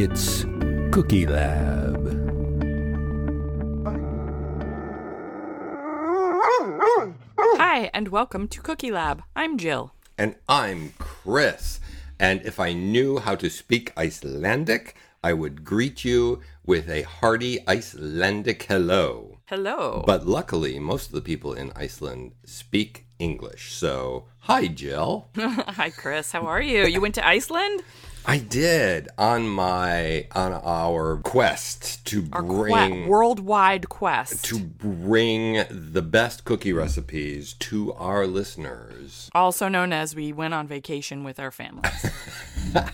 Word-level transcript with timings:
It's 0.00 0.44
Cookie 0.92 1.26
Lab. 1.26 2.06
Hi, 7.58 7.90
and 7.92 8.06
welcome 8.06 8.46
to 8.46 8.60
Cookie 8.60 8.92
Lab. 8.92 9.24
I'm 9.34 9.58
Jill. 9.58 9.92
And 10.16 10.36
I'm 10.48 10.92
Chris. 10.98 11.80
And 12.20 12.40
if 12.46 12.60
I 12.60 12.74
knew 12.74 13.18
how 13.18 13.34
to 13.34 13.50
speak 13.50 13.92
Icelandic, 13.98 14.94
I 15.24 15.32
would 15.32 15.64
greet 15.64 16.04
you 16.04 16.42
with 16.64 16.88
a 16.88 17.02
hearty 17.02 17.58
Icelandic 17.66 18.62
hello. 18.62 19.40
Hello. 19.46 20.04
But 20.06 20.28
luckily, 20.28 20.78
most 20.78 21.06
of 21.06 21.12
the 21.12 21.20
people 21.20 21.54
in 21.54 21.72
Iceland 21.74 22.34
speak 22.44 23.06
English. 23.18 23.72
So, 23.72 24.26
hi, 24.38 24.68
Jill. 24.68 25.26
Hi, 25.36 25.90
Chris. 25.90 26.30
How 26.30 26.46
are 26.46 26.62
you? 26.62 26.86
You 26.86 27.00
went 27.00 27.16
to 27.16 27.26
Iceland? 27.26 27.82
I 28.28 28.38
did 28.38 29.08
on 29.16 29.48
my 29.48 30.26
on 30.34 30.52
our 30.52 31.16
quest 31.16 32.04
to 32.06 32.28
Our 32.32 32.42
bring 32.42 32.74
que- 33.04 33.06
worldwide 33.08 33.88
quest. 33.88 34.44
to 34.44 34.58
bring 34.58 35.64
the 35.70 36.02
best 36.02 36.44
cookie 36.44 36.72
recipes 36.74 37.54
to 37.54 37.92
our 37.94 38.26
listeners. 38.26 39.30
also 39.34 39.68
known 39.68 39.92
as 39.94 40.14
we 40.14 40.32
went 40.32 40.52
on 40.52 40.66
vacation 40.68 41.24
with 41.24 41.40
our 41.40 41.50
families. 41.50 42.06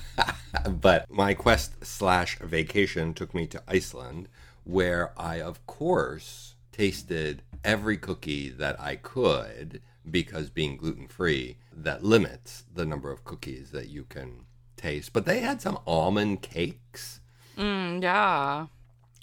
But 0.70 1.10
my 1.10 1.34
quest 1.34 1.84
slash 1.84 2.38
vacation 2.38 3.12
took 3.12 3.34
me 3.34 3.46
to 3.48 3.62
Iceland, 3.66 4.28
where 4.62 5.10
I, 5.20 5.40
of 5.40 5.66
course, 5.66 6.54
tasted 6.72 7.42
every 7.64 7.96
cookie 7.98 8.50
that 8.50 8.80
I 8.80 8.96
could 8.96 9.82
because 10.08 10.50
being 10.50 10.76
gluten 10.76 11.08
free, 11.08 11.56
that 11.72 12.04
limits 12.04 12.64
the 12.72 12.86
number 12.86 13.10
of 13.10 13.24
cookies 13.24 13.72
that 13.72 13.88
you 13.88 14.04
can 14.04 14.44
taste. 14.88 15.12
But 15.12 15.24
they 15.26 15.40
had 15.48 15.58
some 15.62 15.78
almond 15.86 16.42
cakes, 16.42 17.20
Mm, 17.56 18.02
yeah. 18.02 18.66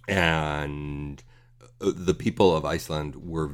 and 0.08 1.22
uh, 1.82 1.92
the 1.96 2.14
people 2.14 2.56
of 2.56 2.64
Iceland 2.66 3.16
were 3.34 3.50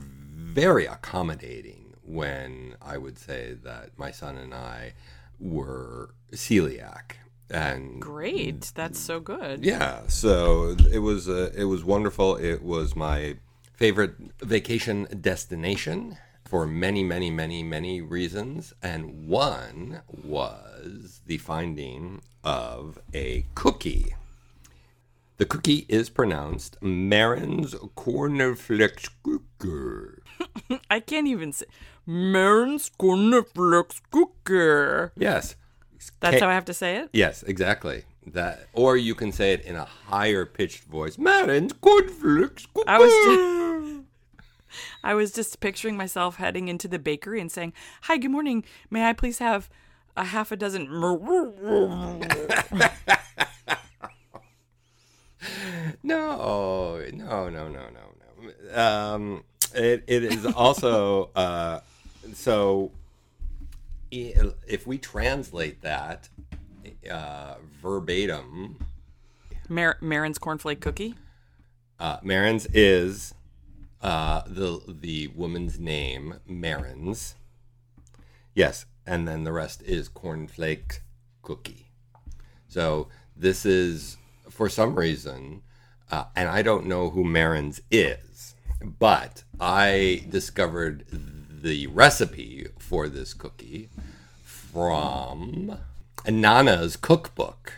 very 0.60 0.86
accommodating 0.86 1.84
when 2.04 2.76
I 2.82 2.98
would 2.98 3.18
say 3.20 3.56
that 3.64 3.98
my 3.98 4.12
son 4.12 4.38
and 4.38 4.54
I 4.54 4.94
were 5.40 6.14
celiac. 6.32 7.06
And 7.50 8.02
Great. 8.02 8.72
That's 8.76 9.00
so 9.00 9.20
good. 9.20 9.64
yeah, 9.64 10.02
so 10.08 10.76
it 10.92 11.00
was 11.00 11.30
uh, 11.30 11.52
it 11.56 11.64
was 11.66 11.82
wonderful. 11.84 12.36
It 12.36 12.62
was 12.62 12.94
my 12.96 13.38
favorite 13.74 14.16
vacation 14.42 15.08
destination 15.22 16.18
for 16.48 16.66
many, 16.66 17.04
many, 17.04 17.30
many, 17.30 17.62
many 17.62 18.02
reasons, 18.02 18.74
and 18.82 19.28
one 19.28 20.02
was 20.10 21.22
the 21.26 21.38
finding 21.38 22.22
of 22.44 23.00
a 23.14 23.46
cookie. 23.54 24.16
The 25.38 25.46
cookie 25.46 25.86
is 25.90 26.10
pronounced 26.10 26.82
Marin's 26.82 27.76
Cookie. 27.96 28.32
I 30.90 31.00
can't 31.00 31.28
even 31.28 31.52
say. 31.52 31.66
Marin's 32.06 32.90
cornflakes 32.98 34.02
cookie. 34.10 35.12
Yes, 35.18 35.56
That's 36.22 36.40
Ca- 36.40 36.46
how 36.46 36.50
I 36.50 36.54
have 36.54 36.66
to 36.66 36.74
say 36.74 36.96
it? 36.96 37.10
Yes, 37.12 37.44
exactly. 37.44 38.04
That, 38.26 38.68
or 38.74 38.98
you 38.98 39.16
can 39.16 39.32
say 39.32 39.54
it 39.54 39.62
in 39.62 39.76
a 39.76 39.86
higher 39.86 40.46
pitched 40.46 40.84
voice. 40.86 41.18
Marin's 41.18 41.74
Cornflakes 41.74 42.66
Cookie. 42.74 42.88
I 42.88 42.98
was 42.98 43.12
just, 43.12 43.40
I 45.04 45.14
was 45.14 45.32
just 45.32 45.60
picturing 45.60 45.98
myself 45.98 46.36
heading 46.38 46.68
into 46.68 46.88
the 46.88 47.00
bakery 47.00 47.40
and 47.42 47.52
saying, 47.52 47.74
"Hi, 48.04 48.18
good 48.18 48.32
morning. 48.32 48.64
May 48.90 49.08
I 49.08 49.14
please 49.14 49.40
have 49.40 49.70
a 50.16 50.26
half 50.26 50.52
a 50.52 50.56
dozen?" 50.56 50.88
No, 56.04 57.00
no, 57.14 57.50
no, 57.50 57.68
no, 57.68 57.70
no, 57.70 57.90
no. 57.90 58.82
Um, 58.82 59.44
it, 59.76 60.04
it 60.08 60.24
is 60.24 60.46
also 60.46 61.30
uh, 61.36 61.82
so. 62.34 62.92
If 64.10 64.88
we 64.88 64.98
translate 64.98 65.82
that 65.82 66.30
uh, 67.12 67.56
verbatim, 67.82 68.78
Mar- 69.68 69.98
Marin's 70.00 70.40
cornflake 70.40 70.80
cookie. 70.80 71.16
uh, 72.00 72.18
Marin's 72.24 72.68
is 72.68 73.34
uh, 74.02 74.44
the 74.46 74.82
the 74.88 75.28
woman's 75.28 75.80
name, 75.80 76.36
Marin's. 76.46 77.36
Yes, 78.54 78.86
and 79.06 79.28
then 79.28 79.44
the 79.44 79.52
rest 79.52 79.82
is 79.84 80.10
cornflake 80.10 81.00
cookie. 81.42 81.88
So 82.68 83.08
this 83.36 83.66
is 83.66 84.18
for 84.50 84.70
some 84.70 84.96
reason, 84.96 85.62
uh, 86.12 86.26
and 86.36 86.50
I 86.50 86.62
don't 86.62 86.86
know 86.86 87.10
who 87.10 87.24
Marin's 87.24 87.82
is, 87.92 88.56
but 88.82 89.44
I 89.60 90.26
discovered 90.30 91.06
the 91.10 91.88
recipe 91.88 92.68
for 92.78 93.08
this 93.08 93.34
cookie 93.34 93.90
from 94.44 95.78
Nana's 96.28 96.98
cookbook 96.98 97.74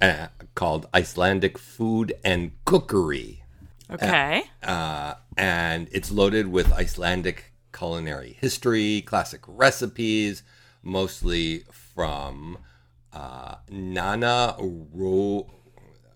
uh, 0.00 0.28
called 0.54 0.88
Icelandic 0.94 1.58
Food 1.58 2.14
and 2.24 2.52
Cookery 2.64 3.42
Okay. 3.90 4.44
uh, 4.62 5.14
and 5.36 5.88
it's 5.92 6.10
loaded 6.10 6.48
with 6.48 6.72
Icelandic 6.72 7.52
culinary 7.72 8.36
history, 8.40 9.02
classic 9.02 9.42
recipes, 9.46 10.42
mostly 10.82 11.64
from 11.70 12.58
uh, 13.12 13.56
Nana 13.70 14.56
Ro. 14.58 15.50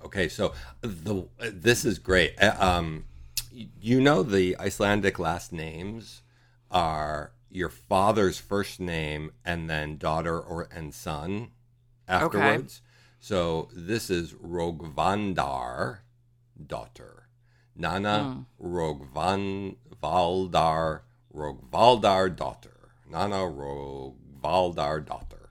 Okay, 0.05 0.29
so 0.29 0.53
the 0.81 1.29
this 1.39 1.85
is 1.85 1.99
great. 1.99 2.41
Uh, 2.43 2.57
Um, 2.59 3.05
you 3.53 4.01
know 4.01 4.23
the 4.23 4.57
Icelandic 4.59 5.19
last 5.19 5.53
names 5.53 6.23
are 6.71 7.33
your 7.51 7.69
father's 7.69 8.39
first 8.39 8.81
name 8.81 9.33
and 9.45 9.69
then 9.69 9.97
daughter 9.99 10.41
or 10.41 10.69
and 10.73 10.95
son 10.95 11.51
afterwards. 12.09 12.81
Okay. 12.83 12.87
So 13.21 13.69
this 13.75 14.09
is 14.09 14.33
Rogvandar 14.33 15.99
daughter. 16.67 17.20
Nana 17.77 18.47
Rogvan 18.63 19.77
Valdar 20.03 21.01
Rogvaldar 21.35 22.35
daughter. 22.35 22.91
Nana 23.11 23.37
Rogvaldar 23.37 25.05
daughter. 25.05 25.51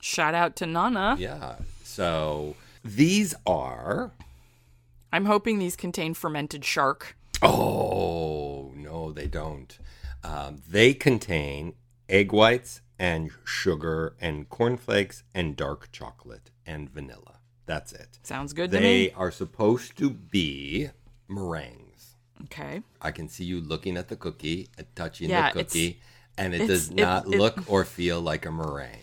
Shout 0.00 0.34
out 0.34 0.56
to 0.56 0.66
Nana. 0.66 1.16
Yeah. 1.18 1.56
So 1.82 2.56
these 2.84 3.34
are 3.46 4.12
I'm 5.12 5.26
hoping 5.26 5.58
these 5.58 5.76
contain 5.76 6.12
fermented 6.12 6.64
shark. 6.64 7.16
Oh 7.40 8.72
no, 8.74 9.12
they 9.12 9.26
don't. 9.26 9.78
Um, 10.24 10.62
they 10.68 10.92
contain 10.92 11.74
egg 12.08 12.32
whites 12.32 12.80
and 12.98 13.30
sugar 13.44 14.16
and 14.20 14.48
cornflakes 14.48 15.22
and 15.34 15.56
dark 15.56 15.92
chocolate 15.92 16.50
and 16.66 16.90
vanilla. 16.90 17.38
That's 17.66 17.92
it. 17.92 18.18
Sounds 18.22 18.52
good 18.52 18.70
to 18.72 18.78
me. 18.78 18.82
They 18.82 19.12
are 19.12 19.30
supposed 19.30 19.96
to 19.98 20.10
be 20.10 20.90
meringues. 21.28 22.14
Okay. 22.44 22.82
I 23.00 23.10
can 23.10 23.28
see 23.28 23.44
you 23.44 23.60
looking 23.60 23.96
at 23.96 24.08
the 24.08 24.16
cookie, 24.16 24.68
and 24.76 24.86
touching 24.94 25.30
Yeah, 25.30 25.52
the 25.52 25.64
cookie, 25.64 26.00
and 26.36 26.54
it 26.54 26.66
does 26.66 26.90
not 26.90 27.26
it- 27.26 27.38
look 27.38 27.58
or 27.70 27.84
feel 27.84 28.20
like 28.20 28.44
a 28.46 28.50
meringue. 28.52 28.98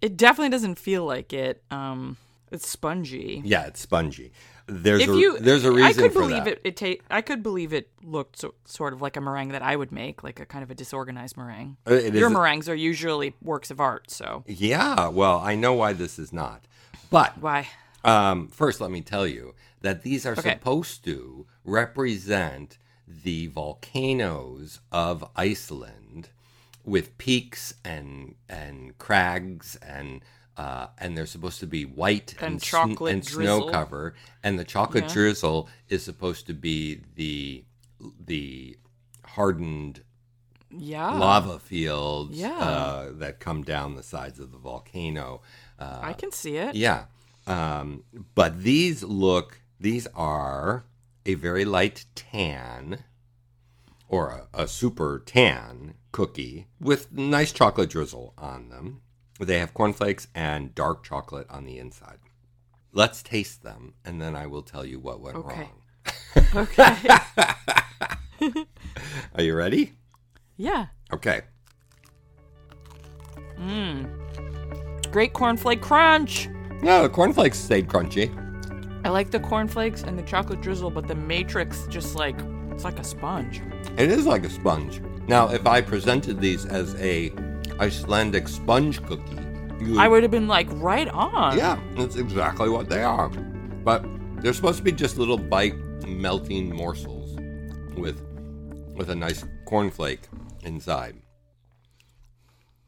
It 0.00 0.16
definitely 0.16 0.50
doesn't 0.50 0.78
feel 0.78 1.04
like 1.04 1.32
it. 1.32 1.62
Um, 1.70 2.18
it's 2.52 2.68
spongy. 2.68 3.42
Yeah, 3.44 3.66
it's 3.66 3.80
spongy. 3.80 4.32
There's 4.70 5.00
If 5.02 5.08
a 5.08 5.12
you, 5.16 5.38
there's 5.38 5.64
a 5.64 5.72
reason 5.72 5.84
I 5.88 5.92
could 5.94 6.12
for 6.12 6.20
believe 6.20 6.44
that. 6.44 6.58
it. 6.58 6.60
It 6.62 6.76
ta- 6.76 7.02
I 7.10 7.22
could 7.22 7.42
believe 7.42 7.72
it 7.72 7.88
looked 8.04 8.38
so, 8.38 8.54
sort 8.66 8.92
of 8.92 9.00
like 9.00 9.16
a 9.16 9.20
meringue 9.20 9.48
that 9.48 9.62
I 9.62 9.74
would 9.74 9.90
make, 9.90 10.22
like 10.22 10.38
a 10.40 10.46
kind 10.46 10.62
of 10.62 10.70
a 10.70 10.74
disorganized 10.74 11.36
meringue. 11.38 11.78
Uh, 11.88 11.94
it 11.94 12.14
Your 12.14 12.28
meringues 12.30 12.68
are 12.68 12.74
usually 12.74 13.34
works 13.42 13.70
of 13.70 13.80
art, 13.80 14.10
so 14.10 14.44
Yeah, 14.46 15.08
well, 15.08 15.38
I 15.40 15.54
know 15.56 15.72
why 15.72 15.94
this 15.94 16.18
is 16.18 16.32
not, 16.34 16.66
but 17.10 17.38
why? 17.38 17.68
Um, 18.04 18.48
first, 18.48 18.80
let 18.80 18.90
me 18.90 19.00
tell 19.00 19.26
you 19.26 19.54
that 19.80 20.02
these 20.02 20.24
are 20.26 20.32
Okay. 20.32 20.52
supposed 20.54 21.04
to 21.04 21.46
represent 21.64 22.78
the 23.06 23.46
volcanoes 23.48 24.80
of 24.92 25.24
Iceland 25.36 26.30
with 26.84 27.16
peaks 27.18 27.74
and 27.84 28.34
and 28.48 28.96
crags 28.98 29.76
and 29.76 30.22
uh, 30.56 30.88
and 30.98 31.16
they're 31.16 31.26
supposed 31.26 31.60
to 31.60 31.66
be 31.66 31.84
white 31.84 32.34
And 32.40 32.54
and, 32.54 32.62
sn- 32.62 32.66
chocolate 32.70 33.12
and 33.14 33.22
drizzle. 33.24 33.62
snow 33.62 33.70
cover 33.70 34.14
and 34.42 34.58
the 34.58 34.64
chocolate 34.64 35.04
Yeah. 35.08 35.12
drizzle 35.14 35.68
is 35.88 36.02
supposed 36.02 36.46
to 36.48 36.54
be 36.54 37.00
the 37.14 37.64
the 38.24 38.76
hardened 39.24 40.02
Yeah, 40.70 41.12
lava 41.12 41.58
fields 41.58 42.36
Yeah. 42.38 42.58
uh, 42.58 43.12
that 43.12 43.38
come 43.40 43.62
down 43.62 43.94
the 43.94 44.02
sides 44.02 44.38
of 44.38 44.52
the 44.52 44.58
volcano. 44.58 45.40
Uh, 45.78 46.00
I 46.02 46.12
can 46.12 46.30
see 46.32 46.56
it. 46.56 46.74
yeah. 46.74 47.04
Um, 47.48 48.04
but 48.34 48.62
these 48.62 49.02
look, 49.02 49.60
these 49.80 50.06
are 50.14 50.84
a 51.24 51.34
very 51.34 51.64
light 51.64 52.04
tan 52.14 53.04
or 54.08 54.28
a, 54.54 54.62
a 54.64 54.68
super 54.68 55.22
tan 55.24 55.94
cookie 56.12 56.66
with 56.80 57.10
nice 57.12 57.52
chocolate 57.52 57.90
drizzle 57.90 58.34
on 58.38 58.68
them. 58.68 59.00
They 59.40 59.58
have 59.60 59.72
cornflakes 59.74 60.28
and 60.34 60.74
dark 60.74 61.04
chocolate 61.04 61.46
on 61.48 61.64
the 61.64 61.78
inside. 61.78 62.18
let's 62.92 63.22
taste 63.22 63.62
them, 63.62 63.94
and 64.04 64.20
then 64.20 64.34
I 64.34 64.46
will 64.46 64.62
tell 64.62 64.84
you 64.84 64.98
what 64.98 65.20
went 65.20 65.36
Okay. 65.36 65.56
wrong. 65.56 65.82
Okay. 66.54 66.96
Are 69.34 69.42
you 69.42 69.54
ready? 69.54 69.92
yeah. 70.56 70.86
Okay. 71.12 71.42
Mmm. 73.58 74.08
Great 75.12 75.32
cornflake 75.34 75.80
crunch. 75.82 76.48
Yeah, 76.82 77.02
the 77.02 77.08
cornflakes 77.08 77.58
stayed 77.58 77.88
crunchy. 77.88 78.32
I 79.04 79.10
like 79.10 79.30
the 79.30 79.40
cornflakes 79.40 80.02
and 80.02 80.18
the 80.18 80.22
chocolate 80.22 80.60
drizzle, 80.60 80.90
but 80.90 81.08
the 81.08 81.14
matrix 81.14 81.86
just 81.88 82.14
like 82.14 82.36
it's 82.70 82.84
like 82.84 82.98
a 82.98 83.04
sponge. 83.04 83.62
It 83.96 84.10
is 84.10 84.26
like 84.26 84.44
a 84.44 84.50
sponge. 84.50 85.00
Now, 85.26 85.48
if 85.50 85.66
I 85.66 85.80
presented 85.80 86.40
these 86.40 86.64
as 86.64 86.94
a 86.96 87.32
Icelandic 87.80 88.48
sponge 88.48 89.04
cookie, 89.04 89.36
you 89.80 89.98
I 89.98 90.08
would 90.08 90.22
have 90.22 90.30
been 90.30 90.48
like 90.48 90.68
right 90.72 91.08
on. 91.08 91.56
Yeah, 91.56 91.80
that's 91.96 92.16
exactly 92.16 92.68
what 92.68 92.88
they 92.88 93.02
are. 93.02 93.28
But 93.28 94.04
they're 94.40 94.52
supposed 94.52 94.78
to 94.78 94.84
be 94.84 94.92
just 94.92 95.18
little 95.18 95.38
bite 95.38 95.74
melting 96.06 96.74
morsels 96.74 97.36
with 97.96 98.20
with 98.94 99.10
a 99.10 99.14
nice 99.14 99.44
cornflake 99.66 100.22
inside. 100.62 101.16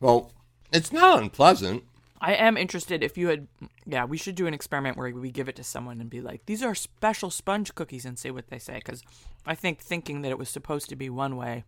Well, 0.01 0.33
it's 0.73 0.93
not 0.93 1.23
unpleasant. 1.23 1.85
I 2.21 2.35
am 2.35 2.57
interested 2.57 3.03
if 3.03 3.17
you 3.17 3.29
had 3.29 3.49
yeah, 3.87 4.05
we 4.05 4.19
should 4.19 4.35
do 4.35 4.47
an 4.47 4.55
experiment 4.55 4.97
where 4.97 5.11
we 5.13 5.31
give 5.31 5.49
it 5.49 5.57
to 5.57 5.65
someone 5.65 6.01
and 6.01 6.11
be 6.11 6.21
like, 6.21 6.47
"These 6.47 6.63
are 6.63 6.75
special 6.75 7.31
sponge 7.31 7.75
cookies" 7.75 8.05
and 8.05 8.19
see 8.19 8.31
what 8.31 8.49
they 8.49 8.59
say 8.59 8.81
cuz 8.81 9.03
I 9.47 9.55
think 9.55 9.81
thinking 9.81 10.23
that 10.23 10.31
it 10.31 10.39
was 10.39 10.51
supposed 10.51 10.89
to 10.91 10.97
be 10.97 11.09
one 11.09 11.37
way 11.37 11.65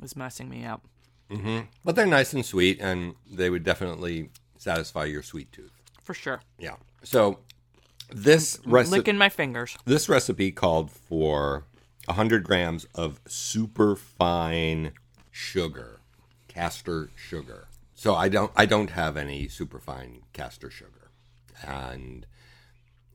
was 0.00 0.16
messing 0.16 0.48
me 0.48 0.64
up. 0.64 0.86
Mm-hmm. 1.30 1.66
But 1.84 1.96
they're 1.96 2.06
nice 2.06 2.32
and 2.32 2.44
sweet 2.44 2.80
and 2.80 3.14
they 3.30 3.48
would 3.48 3.62
definitely 3.62 4.30
satisfy 4.58 5.04
your 5.04 5.22
sweet 5.22 5.52
tooth. 5.52 5.72
For 6.02 6.14
sure. 6.14 6.42
Yeah. 6.58 6.76
So 7.04 7.38
this 8.10 8.60
recipe 8.66 8.98
Licking 8.98 9.18
my 9.18 9.28
fingers. 9.28 9.76
This 9.84 10.08
recipe 10.08 10.52
called 10.52 10.90
for 10.90 11.64
100 12.06 12.44
grams 12.44 12.84
of 12.94 13.20
super 13.26 13.96
fine 13.96 14.92
sugar, 15.30 16.00
castor 16.48 17.10
sugar. 17.16 17.68
So 18.02 18.16
I 18.16 18.28
don't 18.28 18.50
I 18.56 18.66
don't 18.66 18.90
have 18.90 19.16
any 19.16 19.46
super 19.46 19.78
fine 19.78 20.22
castor 20.32 20.70
sugar. 20.70 21.12
And 21.64 22.26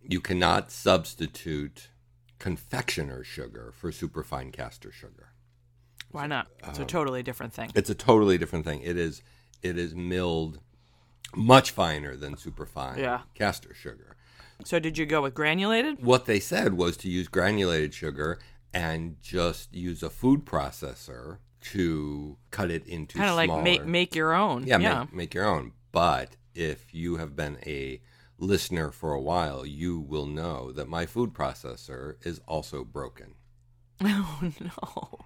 you 0.02 0.22
cannot 0.22 0.72
substitute 0.72 1.90
confectioner 2.40 3.22
sugar 3.22 3.74
for 3.76 3.92
super 3.92 4.24
fine 4.24 4.54
castor 4.54 4.94
sugar. 4.94 5.34
Why 6.12 6.26
not? 6.26 6.48
It's 6.66 6.80
a 6.80 6.84
Um, 6.84 6.88
totally 6.88 7.22
different 7.22 7.52
thing. 7.54 7.70
It's 7.76 7.90
a 7.90 7.96
totally 7.96 8.38
different 8.38 8.64
thing. 8.64 8.80
It 8.82 8.96
is 8.96 9.22
it 9.62 9.78
is 9.78 9.94
milled 9.94 10.62
much 11.36 11.72
finer 11.72 12.16
than 12.16 12.38
super 12.38 12.66
fine 12.66 13.00
Yeah. 13.00 13.24
castor 13.36 13.74
sugar. 13.74 14.16
So 14.64 14.80
did 14.80 14.98
you 14.98 15.06
go 15.06 15.22
with 15.22 15.34
granulated? 15.34 16.02
what 16.02 16.28
they 16.28 16.40
said 16.40 16.76
was 16.76 16.96
to 16.98 17.10
use 17.10 17.28
granulated 17.28 17.94
sugar 17.94 18.40
and 18.74 19.22
just 19.22 19.76
use 19.76 20.02
a 20.02 20.10
food 20.10 20.46
processor 20.46 21.40
to 21.62 22.38
cut 22.52 22.72
it 22.72 22.86
into 22.88 23.18
Kind 23.18 23.30
of 23.30 23.36
like 23.36 23.64
make 23.64 23.86
make 23.86 24.16
your 24.16 24.34
own. 24.34 24.66
yeah, 24.66 24.78
yeah. 24.80 25.00
Make, 25.02 25.14
make 25.14 25.34
your 25.34 25.46
own. 25.46 25.74
But 25.92 26.36
if 26.54 26.94
you 26.94 27.18
have 27.18 27.36
been 27.36 27.58
a 27.66 28.02
listener 28.38 28.92
for 28.92 29.14
a 29.14 29.22
while, 29.22 29.66
you 29.66 30.00
will 30.00 30.26
know 30.28 30.72
that 30.72 30.88
my 30.88 31.06
food 31.06 31.34
processor 31.34 32.16
is 32.26 32.40
also 32.48 32.84
broken. 32.84 33.36
Oh 34.06 34.52
no. 34.60 35.20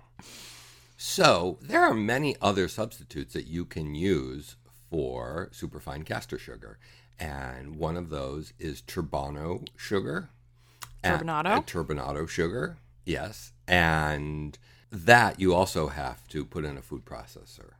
So 0.98 1.57
there 1.62 1.81
are 1.81 1.94
many 1.94 2.36
other 2.42 2.68
substitutes 2.68 3.33
that 3.33 3.48
you 3.48 3.66
can 3.66 3.95
use 3.95 4.56
for 4.89 5.50
superfine 5.51 6.04
castor 6.04 6.38
sugar. 6.38 6.78
And 7.19 7.75
one 7.75 7.98
of 7.98 8.10
those 8.10 8.54
is 8.60 8.81
turbano 8.81 9.68
sugar. 9.75 10.30
Turbinado? 11.04 11.45
and 11.48 11.66
turbinado 11.66 12.30
sugar, 12.30 12.78
yes. 13.04 13.51
And 13.68 14.57
that 14.92 15.40
you 15.40 15.54
also 15.54 15.88
have 15.88 16.28
to 16.28 16.46
put 16.46 16.66
in 16.66 16.78
a 16.78 16.82
food 16.82 17.06
processor. 17.06 17.72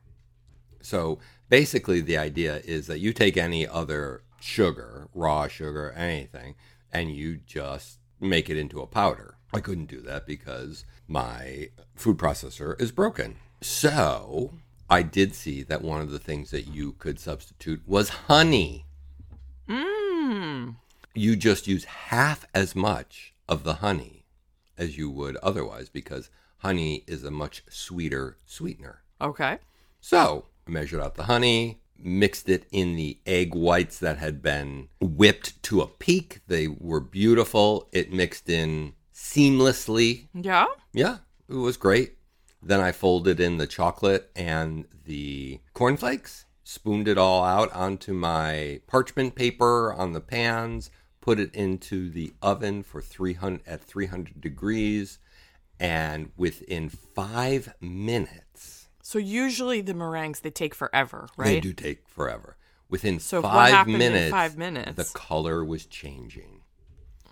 So 0.80 1.18
basically, 1.48 2.00
the 2.00 2.16
idea 2.16 2.60
is 2.64 2.86
that 2.86 3.00
you 3.00 3.12
take 3.12 3.36
any 3.36 3.66
other 3.66 4.22
sugar, 4.40 5.08
raw 5.14 5.46
sugar, 5.46 5.92
anything, 5.92 6.54
and 6.92 7.14
you 7.14 7.36
just 7.46 7.98
make 8.20 8.48
it 8.48 8.56
into 8.56 8.80
a 8.80 8.86
powder. 8.86 9.36
I 9.52 9.60
couldn't 9.60 9.86
do 9.86 10.00
that 10.02 10.26
because 10.26 10.84
my 11.06 11.68
food 11.94 12.16
processor 12.16 12.80
is 12.80 12.90
broken. 12.90 13.36
So 13.60 14.54
I 14.88 15.02
did 15.02 15.34
see 15.34 15.62
that 15.64 15.82
one 15.82 16.00
of 16.00 16.10
the 16.10 16.18
things 16.18 16.50
that 16.50 16.66
you 16.66 16.92
could 16.92 17.20
substitute 17.20 17.82
was 17.86 18.08
honey. 18.08 18.86
Mmm. 19.68 20.76
You 21.14 21.36
just 21.36 21.68
use 21.68 21.84
half 21.84 22.46
as 22.54 22.74
much 22.74 23.34
of 23.48 23.64
the 23.64 23.74
honey 23.74 24.24
as 24.78 24.96
you 24.96 25.10
would 25.10 25.36
otherwise 25.36 25.90
because 25.90 26.30
honey 26.62 27.02
is 27.08 27.24
a 27.24 27.30
much 27.30 27.64
sweeter 27.68 28.38
sweetener. 28.46 29.02
Okay. 29.20 29.58
So 30.00 30.46
I 30.66 30.70
measured 30.70 31.00
out 31.00 31.16
the 31.16 31.24
honey, 31.24 31.80
mixed 31.98 32.48
it 32.48 32.66
in 32.70 32.94
the 32.94 33.18
egg 33.26 33.54
whites 33.54 33.98
that 33.98 34.18
had 34.18 34.42
been 34.42 34.88
whipped 35.00 35.60
to 35.64 35.80
a 35.80 35.88
peak. 35.88 36.40
They 36.46 36.68
were 36.68 37.00
beautiful. 37.00 37.88
It 37.92 38.12
mixed 38.12 38.48
in 38.48 38.94
seamlessly. 39.12 40.28
Yeah. 40.34 40.66
Yeah, 40.92 41.18
it 41.48 41.54
was 41.54 41.76
great. 41.76 42.14
Then 42.62 42.80
I 42.80 42.92
folded 42.92 43.40
in 43.40 43.56
the 43.56 43.66
chocolate 43.66 44.30
and 44.36 44.86
the 45.04 45.58
cornflakes, 45.74 46.44
spooned 46.62 47.08
it 47.08 47.18
all 47.18 47.42
out 47.42 47.72
onto 47.72 48.12
my 48.12 48.80
parchment 48.86 49.34
paper 49.34 49.92
on 49.92 50.12
the 50.12 50.20
pans, 50.20 50.90
put 51.20 51.40
it 51.40 51.52
into 51.54 52.08
the 52.08 52.32
oven 52.40 52.84
for 52.84 53.00
300 53.00 53.66
at 53.66 53.82
300 53.82 54.40
degrees, 54.40 55.18
and 55.82 56.30
within 56.36 56.88
5 56.88 57.74
minutes 57.80 58.88
So 59.02 59.18
usually 59.18 59.80
the 59.80 59.94
meringues 59.94 60.40
they 60.40 60.50
take 60.50 60.74
forever, 60.74 61.28
right? 61.36 61.46
They 61.46 61.60
do 61.60 61.72
take 61.72 62.08
forever. 62.08 62.56
Within 62.88 63.18
So 63.18 63.40
what 63.40 63.50
five 63.52 63.88
in 63.88 63.98
minutes, 63.98 64.30
five 64.30 64.56
minutes? 64.56 64.94
the 64.94 65.18
color 65.18 65.64
was 65.64 65.86
changing. 65.86 66.60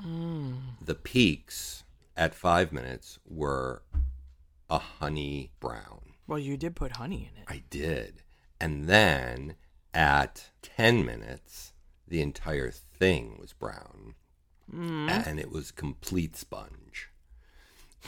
Mm. 0.02 0.56
The 0.84 0.94
peaks 0.96 1.84
at 2.16 2.34
five 2.34 2.72
minutes 2.72 3.18
were 3.24 3.82
a 4.68 4.78
honey 4.78 5.52
brown. 5.60 6.14
Well, 6.26 6.38
you 6.38 6.56
did 6.56 6.74
put 6.74 6.96
honey 6.96 7.30
in 7.30 7.40
it. 7.42 7.46
I 7.48 7.62
did. 7.70 8.22
And 8.60 8.86
then 8.88 9.54
at 9.94 10.50
10 10.62 11.04
minutes, 11.04 11.72
the 12.08 12.20
entire 12.20 12.70
thing 12.70 13.36
was 13.38 13.52
brown. 13.52 14.14
Mm. 14.74 15.26
And 15.26 15.38
it 15.38 15.50
was 15.52 15.70
complete 15.70 16.36
sponge. 16.36 17.09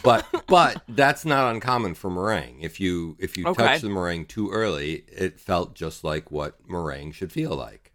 But 0.02 0.26
but 0.46 0.82
that's 0.88 1.24
not 1.24 1.54
uncommon 1.54 1.94
for 1.94 2.10
meringue. 2.10 2.60
If 2.60 2.80
you 2.80 3.16
if 3.20 3.36
you 3.36 3.46
Okay. 3.46 3.64
touch 3.66 3.80
the 3.82 3.88
meringue 3.90 4.26
too 4.26 4.50
early, 4.50 5.04
it 5.08 5.38
felt 5.38 5.74
just 5.74 6.02
like 6.02 6.30
what 6.30 6.58
meringue 6.68 7.12
should 7.12 7.32
feel 7.32 7.54
like. 7.54 7.92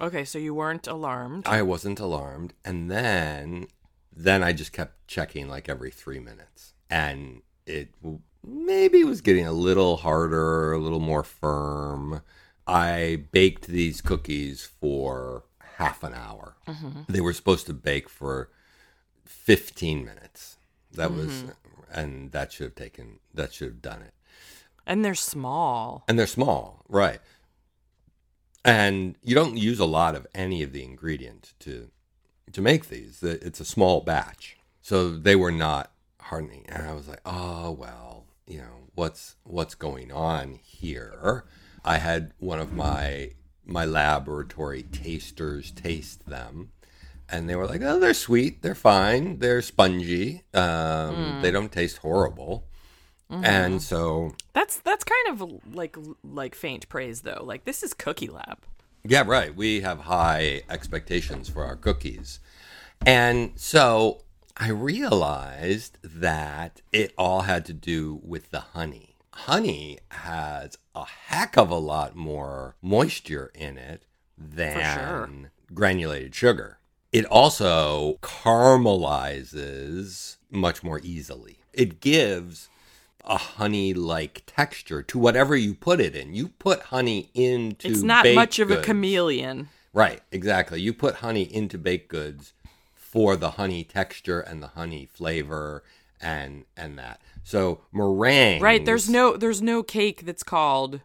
Okay, 0.00 0.24
so 0.24 0.38
you 0.38 0.54
weren't 0.54 0.86
alarmed. 0.86 1.46
I 1.46 1.62
wasn't 1.62 2.00
alarmed, 2.00 2.54
and 2.64 2.90
then 2.90 3.66
then 4.14 4.42
I 4.42 4.52
just 4.52 4.72
kept 4.72 5.06
checking 5.08 5.48
like 5.48 5.68
every 5.68 5.90
three 5.90 6.20
minutes, 6.20 6.72
and 6.88 7.42
it 7.66 7.88
maybe 8.46 9.04
was 9.04 9.20
getting 9.20 9.46
a 9.46 9.52
little 9.52 9.98
harder, 9.98 10.72
a 10.72 10.78
little 10.78 11.00
more 11.00 11.22
firm. 11.22 12.22
I 12.66 13.24
baked 13.32 13.66
these 13.66 14.00
cookies 14.00 14.64
for 14.64 15.44
half 15.76 16.02
an 16.02 16.14
hour. 16.14 16.56
Mm-hmm. 16.66 17.12
They 17.12 17.20
were 17.20 17.32
supposed 17.34 17.66
to 17.66 17.74
bake 17.74 18.08
for 18.08 18.50
fifteen 19.24 20.04
minutes. 20.04 20.56
That 20.94 21.12
was, 21.12 21.28
mm-hmm. 21.30 21.50
and 21.92 22.32
that 22.32 22.52
should 22.52 22.64
have 22.64 22.74
taken 22.74 23.20
that 23.34 23.52
should 23.52 23.68
have 23.68 23.82
done 23.82 24.02
it. 24.02 24.14
and 24.86 25.04
they're 25.04 25.14
small. 25.14 26.04
And 26.08 26.18
they're 26.18 26.26
small, 26.26 26.84
right? 26.88 27.20
And 28.64 29.16
you 29.22 29.34
don't 29.34 29.56
use 29.56 29.78
a 29.78 29.84
lot 29.86 30.14
of 30.14 30.26
any 30.34 30.62
of 30.62 30.72
the 30.72 30.82
ingredient 30.82 31.54
to 31.60 31.90
to 32.52 32.60
make 32.60 32.88
these. 32.88 33.22
It's 33.22 33.60
a 33.60 33.64
small 33.64 34.00
batch, 34.00 34.56
so 34.82 35.10
they 35.16 35.36
were 35.36 35.52
not 35.52 35.92
hardening. 36.20 36.66
And 36.68 36.86
I 36.86 36.92
was 36.92 37.08
like, 37.08 37.20
oh 37.24 37.70
well, 37.70 38.26
you 38.46 38.58
know 38.58 38.88
what's 38.94 39.36
what's 39.44 39.74
going 39.74 40.10
on 40.12 40.54
here. 40.62 41.44
I 41.84 41.98
had 41.98 42.32
one 42.38 42.60
of 42.60 42.72
my 42.72 43.32
my 43.64 43.84
laboratory 43.84 44.82
tasters 44.82 45.70
taste 45.70 46.26
them, 46.28 46.72
and 47.30 47.48
they 47.48 47.56
were 47.56 47.66
like, 47.66 47.82
oh, 47.82 47.98
they're 47.98 48.14
sweet, 48.14 48.62
they're 48.62 48.74
fine, 48.74 49.38
they're 49.38 49.62
spongy, 49.62 50.42
um, 50.54 51.40
they 51.42 51.50
don't 51.50 51.72
taste 51.72 51.98
horrible. 51.98 52.64
And 53.30 53.80
so 53.80 54.34
That's 54.54 54.78
that's 54.78 55.04
kind 55.04 55.40
of 55.40 55.74
like 55.74 55.96
like 56.24 56.54
faint 56.54 56.88
praise 56.88 57.20
though. 57.20 57.42
Like 57.44 57.64
this 57.64 57.82
is 57.82 57.94
Cookie 57.94 58.28
Lab. 58.28 58.58
Yeah, 59.04 59.22
right. 59.26 59.54
We 59.54 59.80
have 59.80 60.00
high 60.00 60.62
expectations 60.68 61.48
for 61.48 61.64
our 61.64 61.76
cookies. 61.76 62.40
And 63.06 63.52
so 63.54 64.22
I 64.56 64.70
realized 64.70 65.96
that 66.02 66.82
it 66.92 67.14
all 67.16 67.42
had 67.42 67.64
to 67.66 67.72
do 67.72 68.20
with 68.22 68.50
the 68.50 68.60
honey. 68.60 69.14
Honey 69.32 70.00
has 70.10 70.76
a 70.94 71.04
heck 71.04 71.56
of 71.56 71.70
a 71.70 71.76
lot 71.76 72.14
more 72.14 72.74
moisture 72.82 73.50
in 73.54 73.78
it 73.78 74.02
than 74.36 74.98
sure. 74.98 75.50
granulated 75.72 76.34
sugar. 76.34 76.79
It 77.12 77.24
also 77.26 78.18
caramelizes 78.22 80.36
much 80.50 80.84
more 80.84 81.00
easily. 81.02 81.58
It 81.72 82.00
gives 82.00 82.68
a 83.24 83.36
honey 83.36 83.94
like 83.94 84.42
texture 84.46 85.02
to 85.02 85.18
whatever 85.18 85.56
you 85.56 85.74
put 85.74 86.00
it 86.00 86.14
in. 86.14 86.34
You 86.34 86.48
put 86.48 86.82
honey 86.82 87.30
into 87.34 87.88
It's 87.88 88.02
not 88.02 88.26
much 88.34 88.58
of 88.58 88.70
a 88.70 88.82
chameleon. 88.82 89.70
Right, 89.92 90.22
exactly. 90.30 90.80
You 90.80 90.94
put 90.94 91.16
honey 91.16 91.42
into 91.42 91.76
baked 91.78 92.08
goods 92.08 92.52
for 92.94 93.34
the 93.36 93.50
honey 93.52 93.82
texture 93.82 94.40
and 94.40 94.62
the 94.62 94.68
honey 94.68 95.08
flavor 95.12 95.82
and 96.20 96.64
and 96.76 96.96
that. 96.98 97.20
So 97.42 97.80
meringue 97.92 98.62
Right, 98.62 98.84
there's 98.84 99.10
no 99.10 99.36
there's 99.36 99.60
no 99.60 99.82
cake 99.82 100.24
that's 100.24 100.44
called 100.44 101.00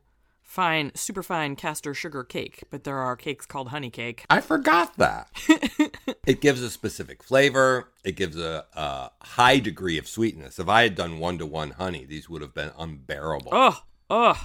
fine 0.56 0.90
super 0.96 1.22
fine 1.22 1.58
castor 1.58 1.94
sugar 1.94 2.24
cake, 2.24 2.64
but 2.72 2.86
there 2.86 2.98
are 2.98 3.18
cakes 3.18 3.46
called 3.46 3.68
honey 3.70 3.90
cake. 3.90 4.26
I 4.30 4.40
forgot 4.40 4.96
that. 4.98 5.28
it 6.26 6.40
gives 6.40 6.62
a 6.62 6.70
specific 6.70 7.22
flavor. 7.22 7.90
It 8.06 8.16
gives 8.16 8.38
a, 8.38 8.64
a 8.74 9.12
high 9.22 9.60
degree 9.60 9.98
of 9.98 10.08
sweetness. 10.08 10.58
If 10.58 10.70
I 10.70 10.84
had 10.84 10.96
done 10.96 11.20
one 11.20 11.38
to 11.40 11.46
one 11.46 11.72
honey, 11.72 12.06
these 12.06 12.30
would 12.30 12.42
have 12.42 12.54
been 12.54 12.72
unbearable. 12.80 13.50
Ugh, 13.54 13.76
ugh. 14.10 14.38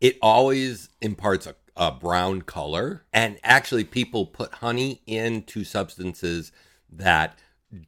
It 0.00 0.16
always 0.22 0.90
imparts 1.00 1.48
a, 1.48 1.56
a 1.76 1.90
brown 1.90 2.42
color. 2.42 3.04
And 3.12 3.40
actually, 3.42 3.82
people 3.82 4.26
put 4.26 4.54
honey 4.54 5.02
into 5.08 5.64
substances 5.64 6.52
that 6.88 7.36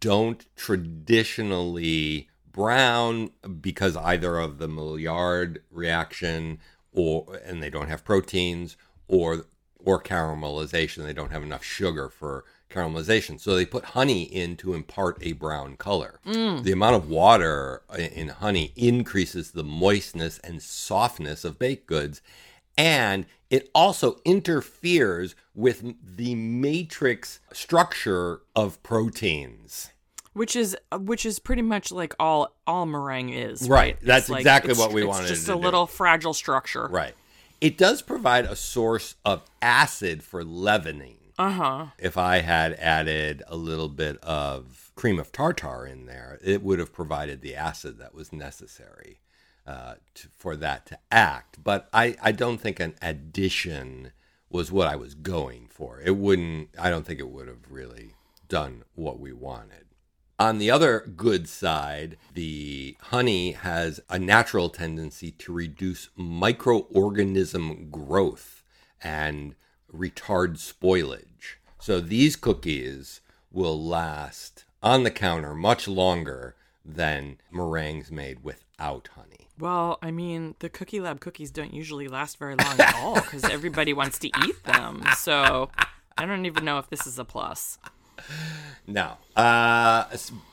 don't 0.00 0.44
traditionally 0.56 2.28
brown 2.50 3.30
because 3.60 3.96
either 3.96 4.38
of 4.38 4.58
the 4.58 4.68
Maillard 4.68 5.62
reaction 5.70 6.58
or 6.94 7.40
and 7.44 7.62
they 7.62 7.70
don't 7.70 7.88
have 7.88 8.04
proteins 8.04 8.76
or 9.08 9.46
or 9.78 10.02
caramelization. 10.02 11.04
They 11.04 11.12
don't 11.12 11.32
have 11.32 11.42
enough 11.42 11.62
sugar 11.62 12.08
for 12.08 12.44
caramelization. 12.70 13.38
So 13.38 13.54
they 13.54 13.66
put 13.66 13.84
honey 13.84 14.22
in 14.22 14.56
to 14.56 14.72
impart 14.72 15.18
a 15.20 15.32
brown 15.32 15.76
color. 15.76 16.20
Mm. 16.26 16.62
The 16.62 16.72
amount 16.72 16.96
of 16.96 17.10
water 17.10 17.82
in 17.96 18.28
honey 18.28 18.72
increases 18.76 19.50
the 19.50 19.62
moistness 19.62 20.38
and 20.38 20.62
softness 20.62 21.44
of 21.44 21.58
baked 21.58 21.86
goods 21.86 22.22
and 22.76 23.26
it 23.50 23.70
also 23.74 24.20
interferes 24.24 25.34
with 25.54 25.94
the 26.16 26.34
matrix 26.34 27.40
structure 27.52 28.40
of 28.56 28.82
proteins 28.82 29.90
Which 30.34 30.54
is 30.56 30.76
which 30.92 31.24
is 31.24 31.38
pretty 31.38 31.62
much 31.62 31.90
like 31.92 32.14
all 32.20 32.54
all 32.66 32.86
meringue 32.86 33.30
is. 33.30 33.68
Right, 33.68 33.94
It's 33.96 34.04
that's 34.04 34.28
like- 34.28 34.40
exactly 34.40 34.74
what 34.74 34.92
we 34.92 35.02
wanted. 35.04 35.22
it's 35.30 35.38
Just 35.40 35.48
a 35.48 35.52
do. 35.52 35.58
little 35.58 35.86
fragile 35.86 36.34
structure. 36.34 36.86
Right. 36.88 37.14
It 37.60 37.78
does 37.78 38.02
provide 38.02 38.44
a 38.44 38.56
source 38.56 39.14
of 39.24 39.42
acid 39.62 40.22
for 40.22 40.44
leavening. 40.44 41.16
Uh 41.38 41.50
huh. 41.50 41.86
If 41.98 42.16
I 42.18 42.40
had 42.40 42.74
added 42.74 43.42
a 43.46 43.56
little 43.56 43.88
bit 43.88 44.18
of 44.22 44.92
cream 44.96 45.18
of 45.18 45.32
tartar 45.32 45.86
in 45.86 46.06
there, 46.06 46.38
it 46.44 46.62
would 46.62 46.78
have 46.78 46.92
provided 46.92 47.40
the 47.40 47.54
acid 47.56 47.98
that 47.98 48.14
was 48.14 48.32
necessary 48.32 49.20
uh, 49.66 49.94
to, 50.14 50.28
for 50.36 50.56
that 50.56 50.84
to 50.86 50.98
act. 51.10 51.62
But 51.64 51.88
I, 51.92 52.16
I 52.22 52.32
don't 52.32 52.58
think 52.58 52.78
an 52.80 52.94
addition 53.02 54.12
was 54.50 54.70
what 54.70 54.86
I 54.86 54.94
was 54.96 55.14
going 55.14 55.66
for. 55.68 56.00
It 56.04 56.16
wouldn't, 56.16 56.68
I 56.78 56.90
don't 56.90 57.04
think 57.06 57.18
it 57.18 57.28
would 57.30 57.48
have 57.48 57.70
really 57.70 58.14
done 58.48 58.84
what 58.94 59.18
we 59.18 59.32
wanted. 59.32 59.86
On 60.38 60.58
the 60.58 60.70
other 60.70 61.12
good 61.16 61.48
side, 61.48 62.16
the 62.32 62.96
honey 63.02 63.52
has 63.52 64.00
a 64.08 64.18
natural 64.18 64.68
tendency 64.68 65.30
to 65.30 65.52
reduce 65.52 66.08
microorganism 66.18 67.88
growth 67.90 68.64
and 69.00 69.54
retard 69.94 70.56
spoilage. 70.58 71.56
So 71.78 72.00
these 72.00 72.34
cookies 72.34 73.20
will 73.52 73.80
last 73.80 74.64
on 74.82 75.04
the 75.04 75.10
counter 75.10 75.54
much 75.54 75.86
longer 75.86 76.56
than 76.84 77.38
meringues 77.52 78.10
made 78.10 78.42
without 78.42 79.08
honey. 79.14 79.48
Well, 79.58 79.98
I 80.02 80.10
mean, 80.10 80.56
the 80.58 80.68
Cookie 80.68 80.98
Lab 80.98 81.20
cookies 81.20 81.52
don't 81.52 81.72
usually 81.72 82.08
last 82.08 82.38
very 82.38 82.56
long 82.56 82.80
at 82.80 82.96
all 82.96 83.14
because 83.14 83.44
everybody 83.44 83.92
wants 83.92 84.18
to 84.18 84.30
eat 84.44 84.64
them. 84.64 85.04
So 85.16 85.70
I 86.18 86.26
don't 86.26 86.44
even 86.44 86.64
know 86.64 86.78
if 86.78 86.90
this 86.90 87.06
is 87.06 87.20
a 87.20 87.24
plus. 87.24 87.78
Now, 88.86 89.16
uh, 89.34 90.04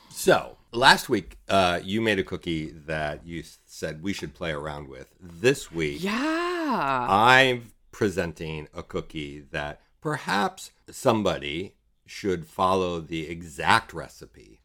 so 0.09 0.55
last 0.71 1.09
week 1.09 1.37
uh, 1.49 1.81
you 1.83 1.99
made 1.99 2.17
a 2.17 2.23
cookie 2.23 2.71
that 2.85 3.25
you 3.25 3.43
said 3.65 4.01
we 4.01 4.13
should 4.13 4.33
play 4.33 4.51
around 4.51 4.87
with. 4.87 5.09
This 5.19 5.69
week, 5.71 6.01
Yeah. 6.03 7.07
I'm 7.09 7.71
presenting 7.91 8.69
a 8.73 8.83
cookie 8.83 9.41
that 9.51 9.81
perhaps 9.99 10.71
somebody 10.89 11.75
should 12.05 12.45
follow 12.45 13.01
the 13.01 13.27
exact 13.29 13.93
recipe 13.93 14.61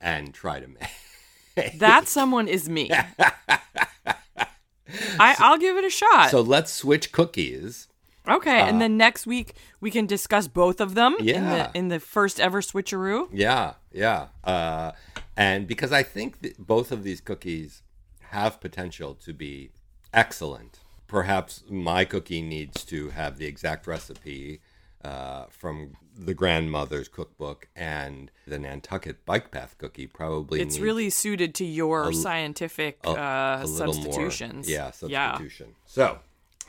and 0.00 0.32
try 0.32 0.60
to 0.60 0.68
make. 1.56 1.78
That 1.80 2.06
someone 2.06 2.46
is 2.46 2.68
me. 2.68 2.90
I, 5.18 5.36
I'll 5.38 5.58
give 5.58 5.76
it 5.76 5.84
a 5.84 5.90
shot. 5.90 6.30
So 6.30 6.40
let's 6.40 6.72
switch 6.72 7.12
cookies. 7.12 7.88
Okay, 8.28 8.60
and 8.60 8.80
then 8.80 8.96
next 8.96 9.26
week 9.26 9.54
we 9.80 9.90
can 9.90 10.06
discuss 10.06 10.46
both 10.48 10.80
of 10.80 10.94
them 10.94 11.16
in 11.18 11.44
the 11.44 11.70
in 11.74 11.88
the 11.88 12.00
first 12.00 12.40
ever 12.40 12.60
switcheroo. 12.60 13.28
Yeah, 13.32 13.74
yeah. 13.92 14.28
Uh, 14.44 14.92
and 15.36 15.66
because 15.66 15.92
I 15.92 16.02
think 16.02 16.40
that 16.42 16.58
both 16.58 16.92
of 16.92 17.02
these 17.04 17.20
cookies 17.20 17.82
have 18.30 18.60
potential 18.60 19.14
to 19.14 19.32
be 19.32 19.70
excellent. 20.12 20.80
Perhaps 21.06 21.64
my 21.68 22.04
cookie 22.04 22.42
needs 22.42 22.84
to 22.84 23.10
have 23.10 23.38
the 23.38 23.46
exact 23.46 23.86
recipe 23.86 24.60
uh, 25.04 25.46
from 25.48 25.96
the 26.16 26.34
grandmother's 26.34 27.08
cookbook, 27.08 27.68
and 27.74 28.30
the 28.46 28.58
Nantucket 28.58 29.24
Bike 29.24 29.50
Path 29.50 29.76
cookie 29.78 30.06
probably 30.06 30.60
It's 30.60 30.78
really 30.78 31.08
suited 31.08 31.54
to 31.54 31.64
your 31.64 32.12
scientific 32.12 32.98
a, 33.04 33.08
uh, 33.08 33.60
a 33.62 33.66
substitutions. 33.66 34.68
more. 34.68 34.76
Yeah, 34.76 34.90
Yeah. 35.06 35.30
substitution. 35.32 35.74
So, 35.86 36.18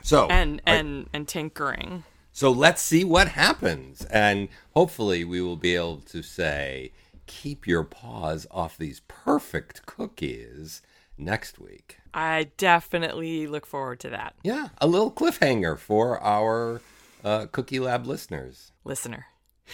so 0.02 0.26
And 0.28 0.60
I- 0.66 0.74
and 0.74 1.08
and 1.12 1.28
tinkering. 1.28 2.04
So 2.32 2.50
let's 2.50 2.80
see 2.80 3.04
what 3.04 3.28
happens. 3.28 4.04
And 4.06 4.48
hopefully, 4.74 5.24
we 5.24 5.42
will 5.42 5.56
be 5.56 5.74
able 5.76 5.98
to 5.98 6.22
say, 6.22 6.92
keep 7.26 7.66
your 7.66 7.84
paws 7.84 8.46
off 8.50 8.78
these 8.78 9.00
perfect 9.06 9.84
cookies 9.86 10.80
next 11.18 11.58
week. 11.58 11.98
I 12.14 12.50
definitely 12.56 13.46
look 13.46 13.66
forward 13.66 14.00
to 14.00 14.10
that, 14.10 14.34
Yeah, 14.42 14.68
a 14.78 14.86
little 14.86 15.10
cliffhanger 15.10 15.78
for 15.78 16.18
our 16.22 16.80
uh, 17.24 17.46
Cookie 17.52 17.80
Lab 17.80 18.06
listeners. 18.06 18.72
listener. 18.84 19.26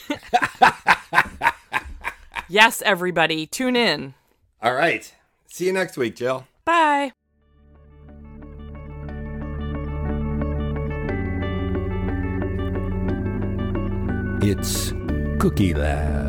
yes, 2.49 2.83
everybody, 2.83 3.47
tune 3.47 3.77
in. 3.77 4.15
All 4.63 4.75
right. 4.75 5.13
See 5.47 5.67
you 5.67 5.73
next 5.73 5.97
week, 5.97 6.17
Jill. 6.17 6.47
Bye. 6.65 7.13
It's 14.51 14.95
Cookie 15.39 15.75
Lab. 15.75 16.28